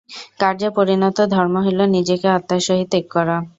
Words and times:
কার্যে 0.39 0.69
পরিণত 0.77 1.17
ধর্ম 1.33 1.55
হইল 1.65 1.79
নিজেকে 1.95 2.27
আত্মার 2.29 2.61
সহিত 2.67 2.91
এক 2.93 3.05
করা। 3.15 3.37